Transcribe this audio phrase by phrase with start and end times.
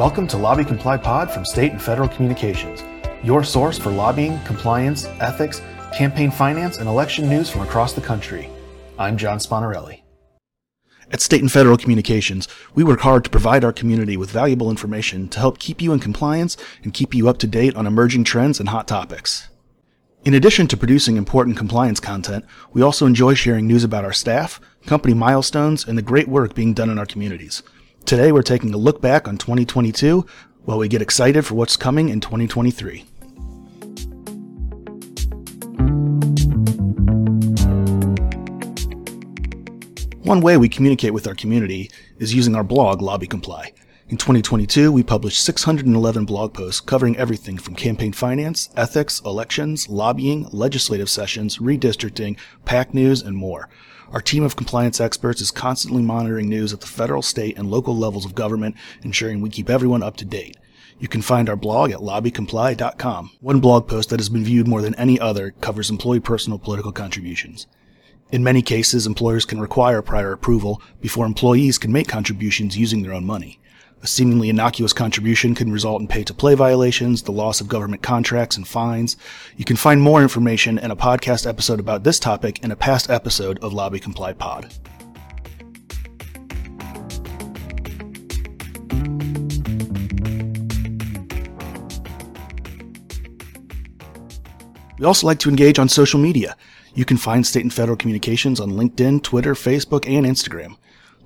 [0.00, 2.82] Welcome to Lobby Comply Pod from State and Federal Communications,
[3.22, 5.60] your source for lobbying, compliance, ethics,
[5.94, 8.48] campaign finance, and election news from across the country.
[8.98, 10.00] I'm Jon Spontarelli.
[11.10, 15.28] At State and Federal Communications, we work hard to provide our community with valuable information
[15.28, 18.58] to help keep you in compliance and keep you up to date on emerging trends
[18.58, 19.50] and hot topics.
[20.24, 24.62] In addition to producing important compliance content, we also enjoy sharing news about our staff,
[24.86, 27.62] company milestones, and the great work being done in our communities.
[28.10, 30.26] Today, we're taking a look back on 2022
[30.64, 33.04] while we get excited for what's coming in 2023.
[40.24, 43.72] One way we communicate with our community is using our blog, Lobby Comply.
[44.10, 50.48] In 2022, we published 611 blog posts covering everything from campaign finance, ethics, elections, lobbying,
[50.50, 53.68] legislative sessions, redistricting, PAC news, and more.
[54.10, 57.96] Our team of compliance experts is constantly monitoring news at the federal, state, and local
[57.96, 60.56] levels of government, ensuring we keep everyone up to date.
[60.98, 63.30] You can find our blog at lobbycomply.com.
[63.38, 66.90] One blog post that has been viewed more than any other covers employee personal political
[66.90, 67.68] contributions.
[68.32, 73.14] In many cases, employers can require prior approval before employees can make contributions using their
[73.14, 73.59] own money.
[74.02, 78.02] A seemingly innocuous contribution can result in pay to play violations, the loss of government
[78.02, 79.18] contracts, and fines.
[79.58, 83.10] You can find more information and a podcast episode about this topic in a past
[83.10, 84.72] episode of Lobby Comply Pod.
[94.98, 96.56] We also like to engage on social media.
[96.94, 100.76] You can find State and Federal Communications on LinkedIn, Twitter, Facebook, and Instagram.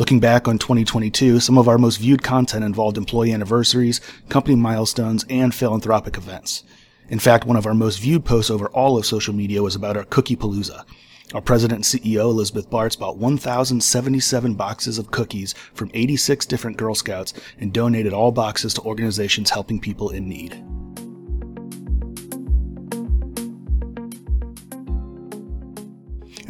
[0.00, 5.26] Looking back on 2022, some of our most viewed content involved employee anniversaries, company milestones,
[5.28, 6.64] and philanthropic events.
[7.10, 9.98] In fact, one of our most viewed posts over all of social media was about
[9.98, 10.86] our Cookie Palooza.
[11.34, 16.94] Our president and CEO, Elizabeth Bartz, bought 1,077 boxes of cookies from 86 different Girl
[16.94, 20.64] Scouts and donated all boxes to organizations helping people in need.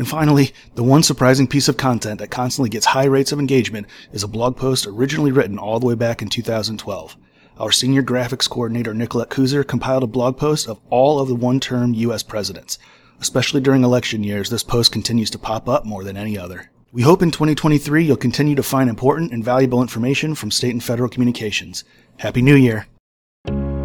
[0.00, 3.86] And finally, the one surprising piece of content that constantly gets high rates of engagement
[4.12, 7.18] is a blog post originally written all the way back in 2012.
[7.58, 11.60] Our senior graphics coordinator, Nicolette Kuzer, compiled a blog post of all of the one
[11.60, 12.22] term U.S.
[12.22, 12.78] presidents.
[13.20, 16.70] Especially during election years, this post continues to pop up more than any other.
[16.92, 20.82] We hope in 2023 you'll continue to find important and valuable information from state and
[20.82, 21.84] federal communications.
[22.16, 22.86] Happy New Year!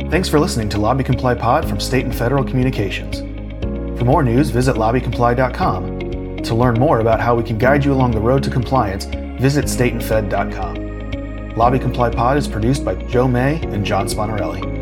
[0.09, 3.19] Thanks for listening to Lobby Comply Pod from State and Federal Communications.
[3.99, 6.04] For more news, visit lobbycomply.com
[6.45, 9.65] to learn more about how we can guide you along the road to compliance, visit
[9.65, 11.55] stateandfed.com.
[11.55, 14.74] Lobby Comply Pod is produced by Joe May and Jon Spontarelli.